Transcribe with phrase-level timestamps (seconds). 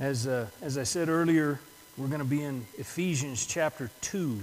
[0.00, 1.60] As, uh, as I said earlier,
[1.96, 4.40] we're going to be in Ephesians chapter 2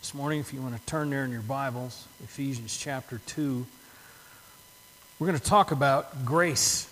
[0.00, 0.40] this morning.
[0.40, 3.66] If you want to turn there in your Bibles, Ephesians chapter 2.
[5.18, 6.88] We're going to talk about grace.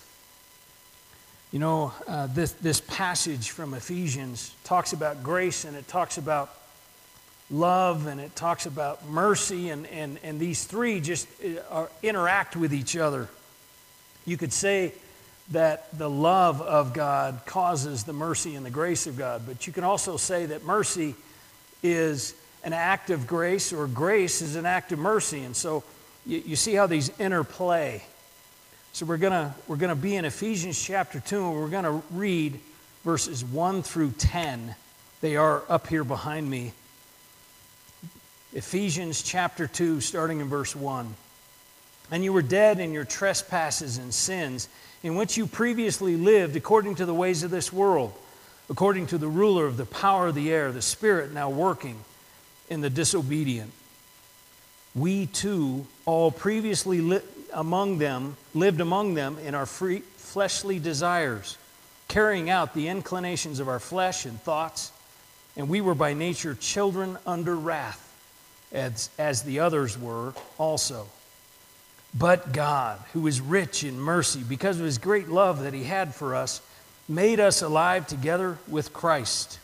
[1.51, 6.53] You know, uh, this, this passage from Ephesians talks about grace and it talks about
[7.49, 12.55] love and it talks about mercy, and, and, and these three just uh, are, interact
[12.55, 13.27] with each other.
[14.23, 14.93] You could say
[15.51, 19.73] that the love of God causes the mercy and the grace of God, but you
[19.73, 21.15] can also say that mercy
[21.83, 25.43] is an act of grace or grace is an act of mercy.
[25.43, 25.83] And so
[26.25, 28.03] you, you see how these interplay.
[28.93, 32.59] So we're going we're gonna be in Ephesians chapter 2, and we're going to read
[33.03, 34.75] verses 1 through 10.
[35.21, 36.73] They are up here behind me.
[38.53, 41.15] Ephesians chapter 2, starting in verse 1.
[42.11, 44.67] And you were dead in your trespasses and sins,
[45.01, 48.13] in which you previously lived according to the ways of this world,
[48.69, 51.97] according to the ruler of the power of the air, the Spirit now working
[52.69, 53.71] in the disobedient.
[54.93, 57.21] We too, all previously li-
[57.53, 61.57] among them, lived among them in our free, fleshly desires,
[62.09, 64.91] carrying out the inclinations of our flesh and thoughts,
[65.55, 68.09] and we were by nature children under wrath
[68.71, 71.07] as, as the others were also.
[72.13, 76.13] But God, who is rich in mercy, because of his great love that he had
[76.13, 76.61] for us,
[77.07, 79.59] made us alive together with Christ,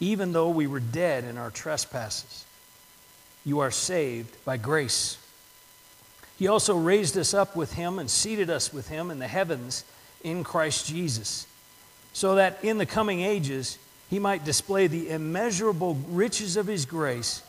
[0.00, 2.44] even though we were dead in our trespasses.
[3.44, 5.18] You are saved by grace.
[6.36, 9.84] He also raised us up with him and seated us with him in the heavens
[10.22, 11.46] in Christ Jesus,
[12.12, 13.78] so that in the coming ages
[14.10, 17.42] he might display the immeasurable riches of his grace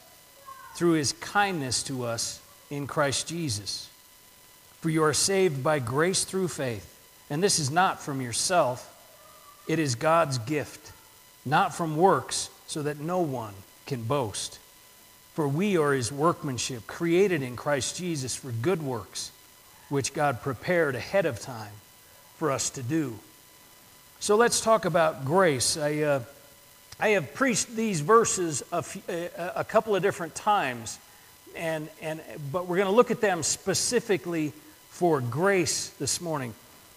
[0.76, 3.90] through his kindness to us in Christ Jesus.
[4.86, 6.86] For you are saved by grace through faith,
[7.32, 8.88] and this is not from yourself,
[9.68, 10.92] it is God's gift,
[11.44, 13.56] not from works, so that no one
[13.88, 14.60] can boast.
[15.34, 19.32] For we are his workmanship, created in Christ Jesus for good works,
[19.90, 21.74] which God prepared ahead of time
[22.38, 23.18] for us to do.
[24.20, 25.78] So let's talk about grace.
[25.78, 26.20] I, uh,
[27.00, 31.00] I have preached these verses a, a, a couple of different times,
[31.56, 32.22] and, and,
[32.52, 34.54] but we're going to look at them specifically
[34.96, 36.54] for grace this morning.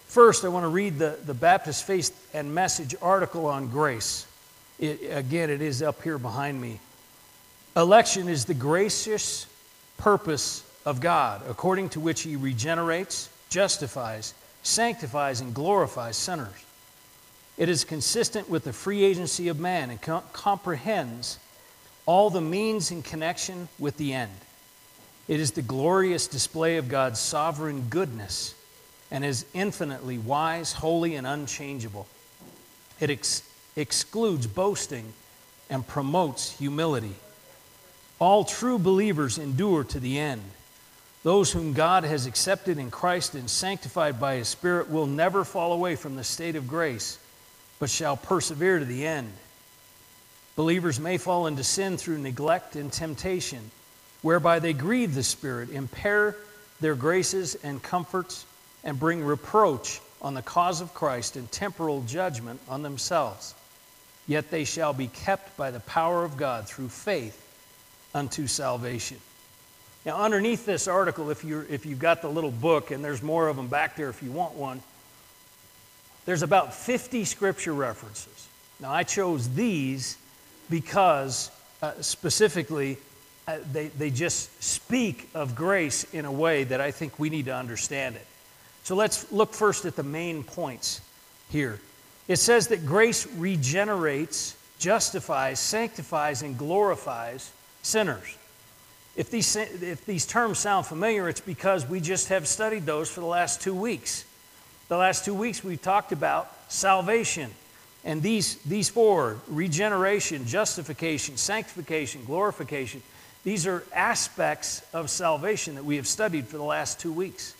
[0.06, 4.24] First, I want to read the, the Baptist Faith and Message article on grace.
[4.78, 6.78] It, again, it is up here behind me.
[7.76, 9.46] Election is the gracious
[9.96, 14.32] purpose of God, according to which He regenerates, justifies,
[14.62, 16.64] sanctifies, and glorifies sinners.
[17.56, 21.40] It is consistent with the free agency of man and com- comprehends
[22.06, 24.30] all the means in connection with the end.
[25.28, 28.54] It is the glorious display of God's sovereign goodness
[29.10, 32.06] and is infinitely wise, holy, and unchangeable.
[32.98, 33.42] It ex-
[33.76, 35.12] excludes boasting
[35.70, 37.14] and promotes humility.
[38.18, 40.42] All true believers endure to the end.
[41.22, 45.72] Those whom God has accepted in Christ and sanctified by His Spirit will never fall
[45.72, 47.18] away from the state of grace
[47.78, 49.32] but shall persevere to the end.
[50.56, 53.70] Believers may fall into sin through neglect and temptation,
[54.22, 56.36] whereby they grieve the Spirit, impair
[56.80, 58.44] their graces and comforts,
[58.84, 63.54] and bring reproach on the cause of Christ and temporal judgment on themselves.
[64.26, 67.44] Yet they shall be kept by the power of God through faith
[68.14, 69.18] unto salvation.
[70.04, 73.48] Now, underneath this article, if, you're, if you've got the little book, and there's more
[73.48, 74.82] of them back there if you want one,
[76.24, 78.48] there's about 50 scripture references.
[78.80, 80.16] Now, I chose these
[80.70, 81.50] because
[81.82, 82.98] uh, specifically
[83.72, 87.54] they, they just speak of grace in a way that I think we need to
[87.54, 88.26] understand it.
[88.84, 91.00] So let's look first at the main points
[91.50, 91.80] here.
[92.26, 97.50] It says that grace regenerates, justifies, sanctifies, and glorifies
[97.82, 98.36] sinners.
[99.16, 103.20] If these, if these terms sound familiar, it's because we just have studied those for
[103.20, 104.24] the last two weeks.
[104.88, 107.50] The last two weeks we've talked about salvation.
[108.04, 113.02] And these, these four regeneration, justification, sanctification, glorification
[113.48, 117.54] these are aspects of salvation that we have studied for the last two weeks.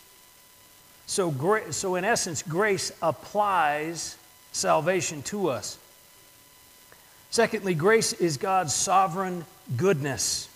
[1.07, 1.33] So,
[1.71, 4.19] so in essence, grace applies
[4.53, 5.79] salvation to us.
[7.31, 9.47] Secondly, grace is God's sovereign
[9.79, 10.51] goodness.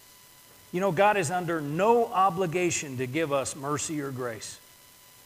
[0.71, 4.59] You know, God is under no obligation to give us mercy or grace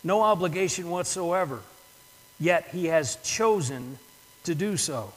[0.04, 1.58] no obligation whatsoever,
[2.38, 3.98] yet he has chosen
[4.44, 5.12] to do so.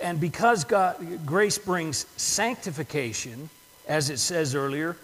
[0.00, 3.48] And because God, grace brings sanctification,
[3.86, 4.96] as it says earlier,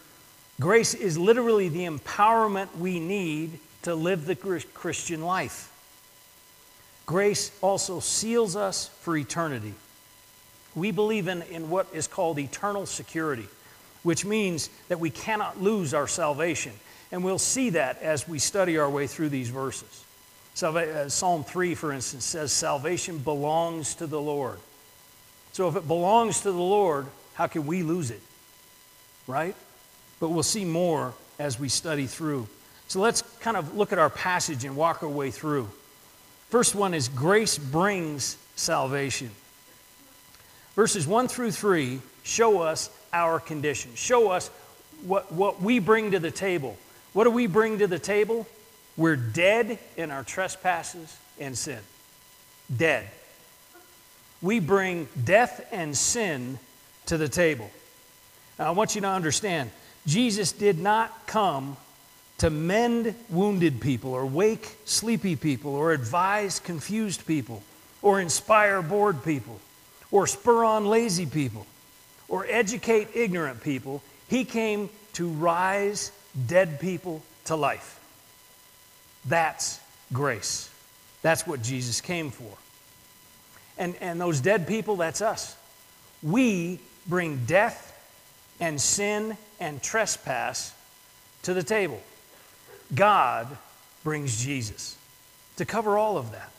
[0.60, 5.70] grace is literally the empowerment we need to live the Christian life.
[7.06, 9.74] grace also seals us for eternity.
[10.74, 13.46] We believe in, in what is called eternal security,
[14.02, 16.72] which means that we cannot lose our salvation.
[17.12, 20.04] And we'll see that as we study our way through these verses.
[20.62, 24.58] Uh, Psalm 3, for instance, says, Salvation belongs to the Lord.
[25.54, 28.20] So if it belongs to the Lord, how can we lose it?
[29.28, 29.54] Right?
[30.18, 32.48] But we'll see more as we study through.
[32.88, 35.68] So let's kind of look at our passage and walk our way through.
[36.50, 39.30] First one is grace brings salvation.
[40.74, 44.48] Verses 1 through 3 show us our condition, show us
[45.04, 46.76] what, what we bring to the table.
[47.12, 48.48] What do we bring to the table?
[48.96, 51.78] We're dead in our trespasses and sin.
[52.76, 53.08] Dead.
[54.44, 56.58] We bring death and sin
[57.06, 57.70] to the table.
[58.58, 59.70] Now, I want you to understand
[60.06, 61.78] Jesus did not come
[62.38, 67.62] to mend wounded people or wake sleepy people or advise confused people
[68.02, 69.60] or inspire bored people
[70.10, 71.66] or spur on lazy people
[72.28, 74.02] or educate ignorant people.
[74.28, 76.12] He came to rise
[76.46, 77.98] dead people to life.
[79.24, 79.80] That's
[80.12, 80.68] grace.
[81.22, 82.58] That's what Jesus came for.
[83.76, 85.56] And, and those dead people, that's us.
[86.22, 87.90] We bring death
[88.60, 90.72] and sin and trespass
[91.42, 92.00] to the table.
[92.94, 93.48] God
[94.02, 94.96] brings Jesus
[95.56, 96.50] to cover all of that.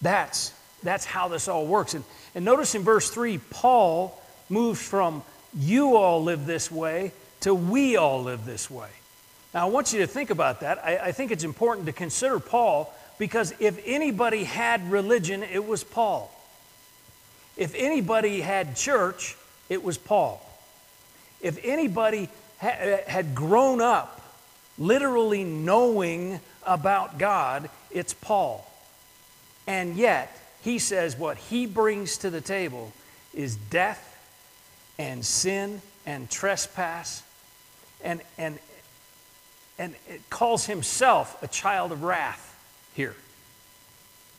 [0.00, 0.52] That's,
[0.82, 1.94] that's how this all works.
[1.94, 2.04] And,
[2.34, 5.22] and notice in verse 3, Paul moves from
[5.54, 8.88] you all live this way to we all live this way.
[9.54, 10.84] Now, I want you to think about that.
[10.84, 15.84] I, I think it's important to consider Paul because if anybody had religion, it was
[15.84, 16.30] Paul.
[17.56, 19.36] If anybody had church,
[19.68, 20.40] it was Paul.
[21.40, 22.28] If anybody
[22.60, 24.20] ha- uh, had grown up
[24.78, 28.68] literally knowing about God, it's Paul.
[29.66, 32.92] And yet, he says what he brings to the table
[33.34, 34.08] is death
[34.98, 37.22] and sin and trespass
[38.02, 38.58] and, and,
[39.78, 42.51] and it calls himself a child of wrath
[42.94, 43.14] here.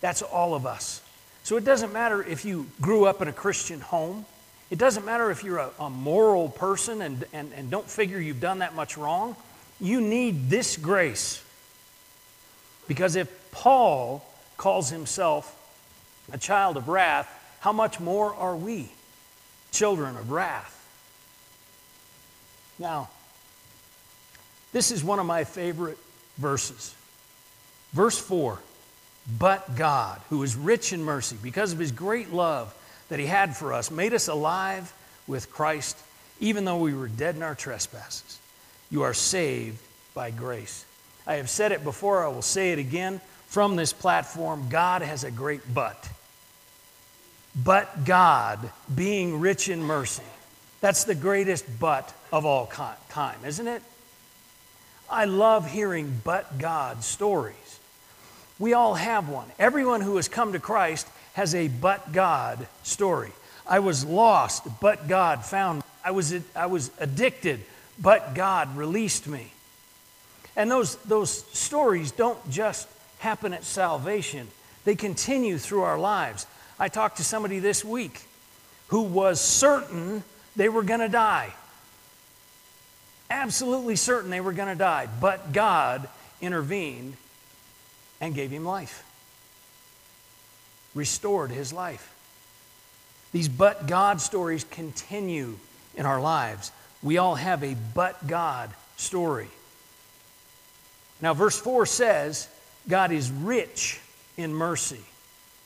[0.02, 1.02] That's all of us.
[1.44, 4.26] So it doesn't matter if you grew up in a Christian home.
[4.70, 8.40] It doesn't matter if you're a, a moral person and, and, and don't figure you've
[8.40, 9.36] done that much wrong.
[9.80, 11.44] You need this grace.
[12.88, 14.26] Because if Paul
[14.58, 15.60] calls himself
[16.32, 17.30] a child of wrath,
[17.60, 18.90] how much more are we
[19.72, 20.70] children of wrath?
[22.80, 23.10] Now,
[24.72, 25.98] this is one of my favorite
[26.38, 26.96] verses.
[27.94, 28.60] Verse 4
[29.40, 32.74] But God, who is rich in mercy, because of his great love
[33.10, 34.94] that he had for us, made us alive
[35.28, 35.98] with Christ,
[36.40, 38.40] even though we were dead in our trespasses.
[38.90, 39.80] You are saved
[40.13, 40.86] by grace.
[41.25, 45.24] I have said it before, I will say it again from this platform God has
[45.24, 46.10] a great but.
[47.56, 50.24] But God, being rich in mercy,
[50.81, 53.84] that's the greatest but of all time, isn't it?
[55.10, 57.56] I love hearing but God stories.
[58.63, 59.51] We all have one.
[59.60, 63.33] Everyone who has come to Christ has a but God story.
[63.68, 65.83] I was lost, but God found me.
[66.01, 67.60] I was, I was addicted,
[68.00, 69.51] but God released me.
[70.56, 72.88] And those, those stories don't just
[73.19, 74.47] happen at salvation,
[74.85, 76.47] they continue through our lives.
[76.80, 78.21] I talked to somebody this week
[78.88, 80.23] who was certain
[80.56, 81.52] they were going to die
[83.30, 86.07] absolutely certain they were going to die, but God
[86.40, 87.18] intervened
[88.23, 89.03] and gave him life,
[90.95, 92.09] restored his life.
[93.33, 95.57] These but God stories continue
[95.95, 96.71] in our lives.
[97.01, 99.49] We all have a but God story.
[101.21, 102.47] Now, verse 4 says,
[102.87, 103.99] God is rich
[104.37, 105.01] in mercy.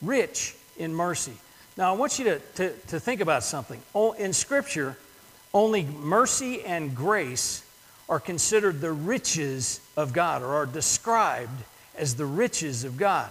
[0.02, 1.34] Rich in mercy.
[1.76, 3.80] Now, I want you to, to, to think about something.
[4.18, 4.96] In Scripture,
[5.54, 7.62] only mercy and grace
[8.08, 11.62] are considered the riches of God or are described
[11.98, 13.30] as the riches of God.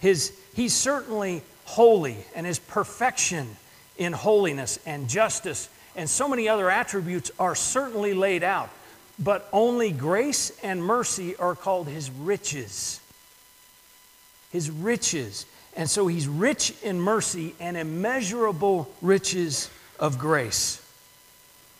[0.00, 3.56] His, he's certainly holy, and his perfection
[3.96, 8.68] in holiness and justice and so many other attributes are certainly laid out.
[9.18, 13.00] But only grace and mercy are called his riches.
[14.52, 15.46] His riches.
[15.74, 20.82] And so he's rich in mercy and immeasurable riches of grace.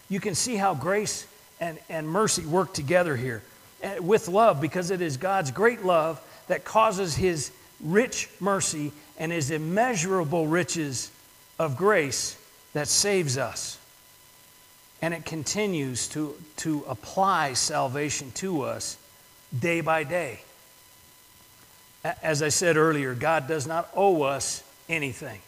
[0.09, 1.27] You can see how grace
[1.61, 3.43] and, and mercy work together here
[3.83, 7.51] eh, with love because it is God's great love that causes his
[7.81, 11.11] rich mercy and his immeasurable riches
[11.59, 12.37] of grace
[12.73, 13.79] that saves us.
[15.03, 18.97] And it continues to, to apply salvation to us
[19.59, 20.41] day by day.
[22.23, 25.41] As I said earlier, God does not owe us anything.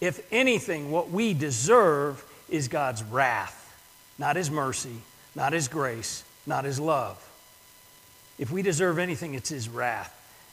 [0.00, 3.74] If anything, what we deserve is God's wrath,
[4.18, 5.02] not His mercy,
[5.34, 7.22] not His grace, not His love.
[8.38, 10.12] If we deserve anything, it's His wrath.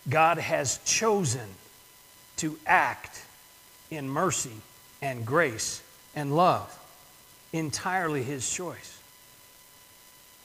[0.09, 1.47] God has chosen
[2.37, 3.23] to act
[3.89, 4.55] in mercy
[5.01, 5.81] and grace
[6.15, 6.77] and love.
[7.51, 8.99] Entirely His choice.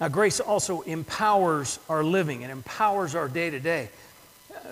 [0.00, 3.88] Now, grace also empowers our living, it empowers our day to day.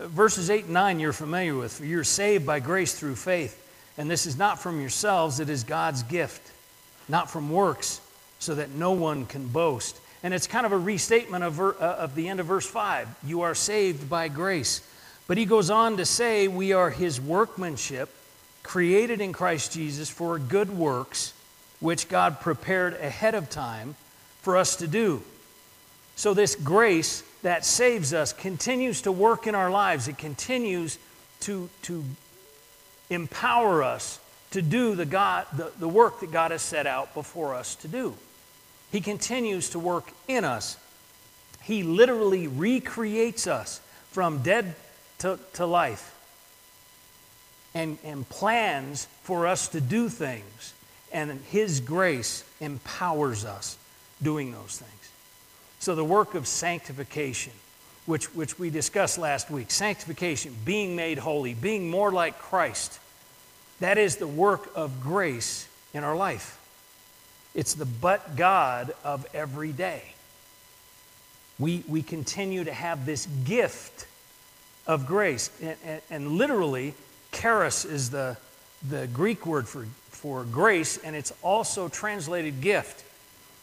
[0.02, 1.80] Verses 8 and 9 you're familiar with.
[1.80, 3.62] You're saved by grace through faith.
[3.99, 6.52] And this is not from yourselves, it is God's gift,
[7.08, 8.00] not from works,
[8.38, 9.99] so that no one can boast.
[10.23, 13.08] And it's kind of a restatement of, ver, uh, of the end of verse 5.
[13.25, 14.80] You are saved by grace.
[15.26, 18.11] But he goes on to say, We are his workmanship,
[18.62, 21.32] created in Christ Jesus for good works,
[21.80, 23.96] which God prepared ahead of time
[24.42, 25.23] for us to do.
[26.14, 30.08] So, this grace that saves us continues to work in our lives.
[30.08, 30.99] It continues
[31.40, 32.04] to, to
[33.11, 34.18] empower us
[34.52, 37.88] to do the, God, the, the work that God has set out before us to
[37.88, 38.14] do.
[38.93, 40.76] He continues to work in us.
[41.62, 44.75] He literally recreates us from dead
[45.19, 46.14] to, to life
[47.75, 50.73] and, and plans for us to do things.
[51.12, 53.76] And His grace empowers us
[54.23, 54.93] doing those things.
[55.78, 57.52] So, the work of sanctification,
[58.07, 62.99] which, which we discussed last week, sanctification, being made holy, being more like Christ,
[63.81, 66.59] that is the work of grace in our life.
[67.57, 70.03] It's the but God of every day.
[71.59, 74.07] We, we continue to have this gift
[74.87, 75.51] of grace.
[75.63, 76.93] And, and, and literally,
[77.33, 78.37] charis is the,
[78.87, 83.03] the Greek word for, for grace, and it's also translated gift.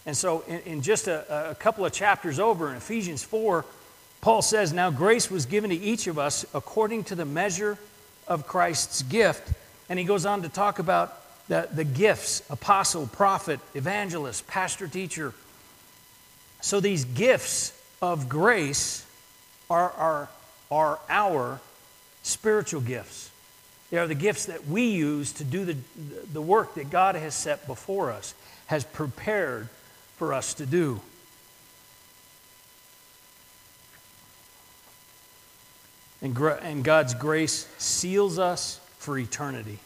[0.07, 3.63] And so, in, in just a, a couple of chapters over in Ephesians 4,
[4.21, 7.77] Paul says, Now grace was given to each of us according to the measure
[8.27, 9.53] of Christ's gift.
[9.87, 15.33] And he goes on to talk about the, the gifts apostle, prophet, evangelist, pastor, teacher.
[16.61, 19.05] So these gifts of grace
[19.69, 20.29] are, are,
[20.71, 21.59] are our
[22.21, 23.29] spiritual gifts.
[23.91, 25.77] They are the gifts that we use to do the,
[26.31, 28.33] the work that God has set before us,
[28.67, 29.67] has prepared
[30.17, 31.01] for us to do.
[36.21, 39.79] And, and God's grace seals us for eternity.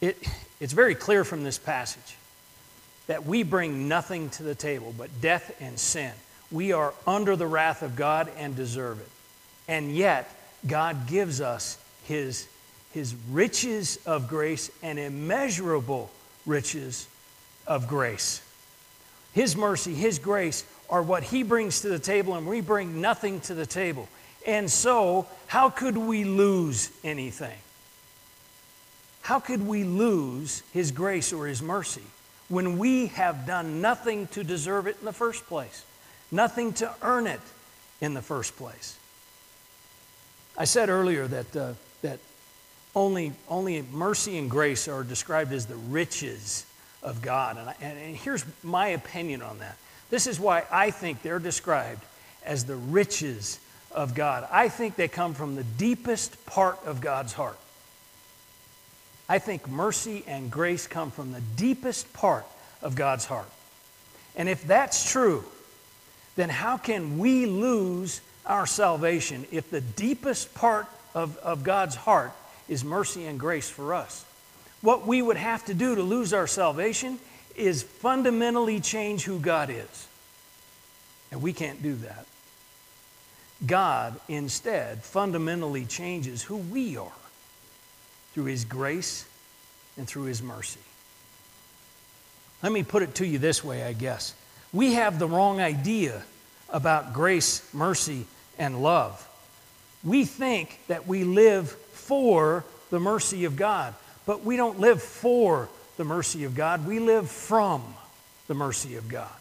[0.00, 0.16] It,
[0.60, 2.16] it's very clear from this passage
[3.06, 6.12] that we bring nothing to the table but death and sin.
[6.50, 9.08] We are under the wrath of God and deserve it.
[9.68, 10.30] And yet,
[10.66, 12.46] God gives us His,
[12.92, 16.10] his riches of grace and immeasurable
[16.44, 17.08] riches
[17.66, 18.42] of grace.
[19.32, 23.40] His mercy, His grace are what He brings to the table, and we bring nothing
[23.42, 24.08] to the table.
[24.46, 27.58] And so, how could we lose anything?
[29.26, 32.04] How could we lose His grace or His mercy
[32.48, 35.84] when we have done nothing to deserve it in the first place?
[36.30, 37.40] Nothing to earn it
[38.00, 38.96] in the first place.
[40.56, 42.20] I said earlier that, uh, that
[42.94, 46.64] only, only mercy and grace are described as the riches
[47.02, 47.56] of God.
[47.56, 49.76] And, I, and here's my opinion on that.
[50.08, 52.04] This is why I think they're described
[52.44, 53.58] as the riches
[53.90, 54.46] of God.
[54.52, 57.58] I think they come from the deepest part of God's heart.
[59.28, 62.46] I think mercy and grace come from the deepest part
[62.82, 63.50] of God's heart.
[64.36, 65.44] And if that's true,
[66.36, 72.32] then how can we lose our salvation if the deepest part of, of God's heart
[72.68, 74.24] is mercy and grace for us?
[74.82, 77.18] What we would have to do to lose our salvation
[77.56, 80.08] is fundamentally change who God is.
[81.32, 82.26] And we can't do that.
[83.66, 87.10] God instead fundamentally changes who we are
[88.36, 89.24] through His grace
[89.96, 90.78] and through His mercy.
[92.62, 94.34] Let me put it to you this way, I guess.
[94.74, 96.22] We have the wrong idea
[96.68, 98.26] about grace, mercy,
[98.58, 99.26] and love.
[100.04, 103.94] We think that we live for the mercy of God,
[104.26, 106.86] but we don't live for the mercy of God.
[106.86, 107.82] We live from
[108.48, 109.32] the mercy of God.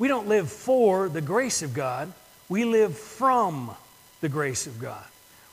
[0.00, 2.12] We don't live for the grace of God.
[2.48, 3.70] We live from
[4.20, 5.04] the grace of God.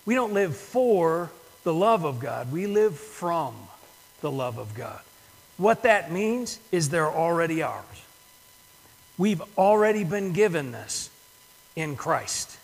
[0.07, 1.29] We don't live for
[1.67, 2.49] the love of God.
[2.49, 3.53] We live from
[4.21, 5.01] the love of God.
[5.57, 7.83] What that means is they're already ours.
[9.17, 11.09] We've already been given this
[11.75, 12.57] in Christ.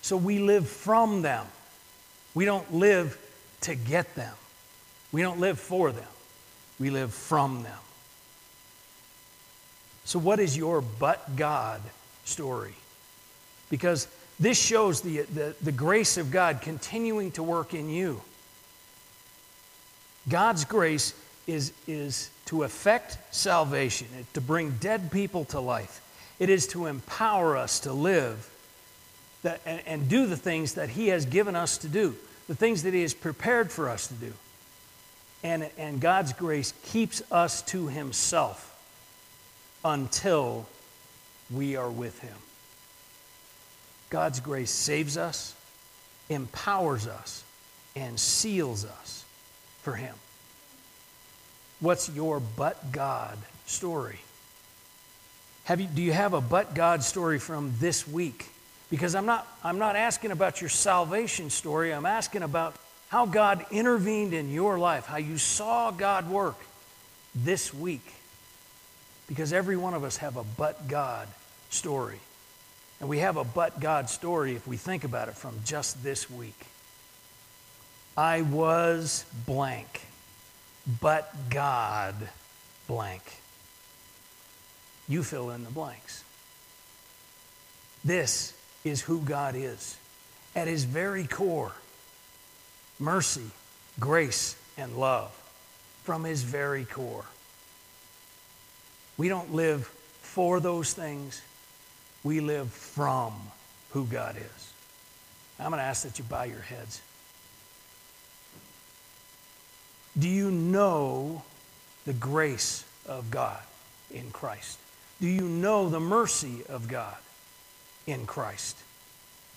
[0.00, 1.46] So we live from them.
[2.34, 3.16] We don't live
[3.60, 4.34] to get them.
[5.12, 6.02] We don't live for them.
[6.80, 7.78] We live from them.
[10.04, 11.80] So, what is your but God
[12.24, 12.74] story?
[13.72, 14.06] because
[14.42, 18.20] this shows the, the, the grace of God continuing to work in you.
[20.28, 21.14] God's grace
[21.46, 26.00] is, is to effect salvation, to bring dead people to life.
[26.40, 28.50] It is to empower us to live
[29.42, 32.16] that, and, and do the things that He has given us to do,
[32.48, 34.32] the things that He has prepared for us to do.
[35.44, 38.68] And, and God's grace keeps us to Himself
[39.84, 40.66] until
[41.48, 42.34] we are with Him.
[44.12, 45.54] God's grace saves us,
[46.28, 47.42] empowers us,
[47.96, 49.24] and seals us
[49.80, 50.14] for Him.
[51.80, 54.18] What's your but God story?
[55.64, 58.44] Have you, do you have a but God story from this week?
[58.90, 62.76] Because I'm not, I'm not asking about your salvation story, I'm asking about
[63.08, 66.58] how God intervened in your life, how you saw God work
[67.34, 68.12] this week.
[69.26, 71.28] Because every one of us have a but God
[71.70, 72.20] story.
[73.02, 76.30] And we have a but God story if we think about it from just this
[76.30, 76.66] week.
[78.16, 80.02] I was blank,
[81.00, 82.14] but God
[82.86, 83.22] blank.
[85.08, 86.22] You fill in the blanks.
[88.04, 88.54] This
[88.84, 89.96] is who God is.
[90.54, 91.72] At his very core,
[93.00, 93.50] mercy,
[93.98, 95.32] grace, and love
[96.04, 97.24] from his very core.
[99.16, 99.86] We don't live
[100.20, 101.42] for those things,
[102.24, 103.32] we live from
[103.90, 104.72] who God is.
[105.58, 107.00] I'm going to ask that you bow your heads.
[110.18, 111.42] Do you know
[112.04, 113.60] the grace of God
[114.10, 114.78] in Christ?
[115.20, 117.16] Do you know the mercy of God
[118.06, 118.76] in Christ?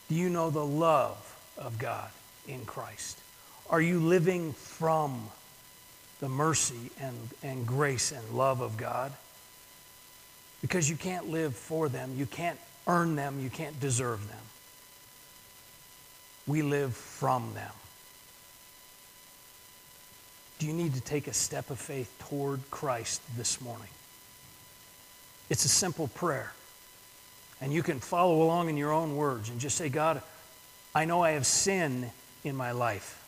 [0.10, 2.10] Do you know the love of God
[2.48, 3.18] in Christ?
[3.70, 5.30] Are you living from
[6.20, 9.12] the mercy and, and grace and love of God?
[10.66, 12.58] Because you can't live for them, you can't
[12.88, 14.40] earn them, you can't deserve them.
[16.48, 17.72] We live from them.
[20.58, 23.90] Do you need to take a step of faith toward Christ this morning?
[25.52, 26.52] It's a simple prayer.
[27.62, 30.20] And you can follow along in your own words and just say, God,
[30.96, 32.10] I know I have sin
[32.44, 33.24] in my life.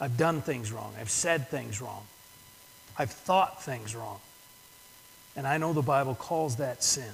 [0.00, 0.94] I've done things wrong.
[0.98, 2.06] I've said things wrong.
[2.98, 4.20] I've thought things wrong.
[5.36, 7.10] And I know the Bible calls that sin.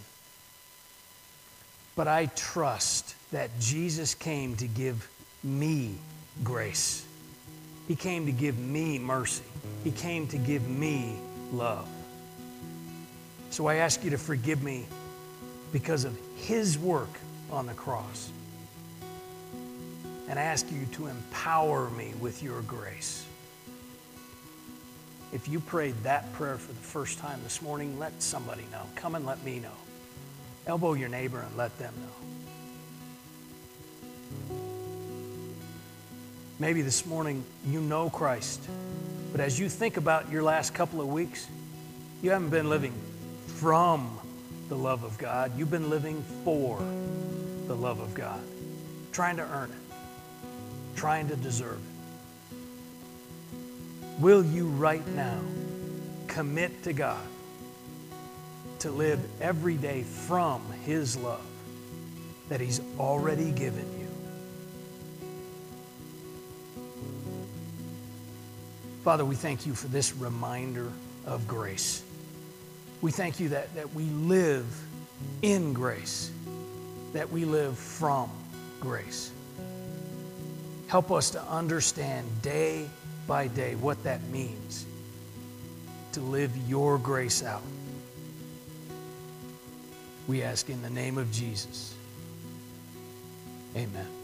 [1.95, 5.09] But I trust that Jesus came to give
[5.43, 5.97] me
[6.43, 7.05] grace.
[7.87, 9.45] He came to give me mercy.
[9.85, 11.17] He came to give me
[11.53, 11.89] love.
[13.51, 14.87] So I ask you to forgive me
[15.73, 17.11] because of His work
[17.51, 18.31] on the cross
[20.29, 23.25] and ask you to empower me with your grace.
[25.33, 28.83] If you prayed that prayer for the first time this morning, let somebody know.
[28.97, 29.73] Come and let me know.
[30.67, 32.13] Elbow your neighbor and let them know.
[36.59, 38.61] Maybe this morning you know Christ,
[39.31, 41.47] but as you think about your last couple of weeks,
[42.23, 42.95] you haven't been living
[43.47, 44.19] from
[44.69, 45.57] the love of God.
[45.57, 46.79] You've been living for
[47.67, 48.41] the love of God,
[49.13, 49.89] trying to earn it
[50.99, 51.98] trying to deserve it.
[54.19, 55.41] Will you right now
[56.27, 57.25] commit to God
[58.81, 61.47] to live every day from His love
[62.49, 64.09] that He's already given you?
[69.05, 70.91] Father, we thank you for this reminder
[71.25, 72.03] of grace.
[73.01, 74.67] We thank you that, that we live
[75.43, 76.33] in grace,
[77.13, 78.31] that we live from
[78.81, 79.31] grace.
[80.89, 82.89] Help us to understand day
[83.29, 84.87] by day what that means
[86.13, 87.63] to live your grace out.
[90.27, 91.95] We ask in the name of Jesus.
[93.77, 94.18] Amen.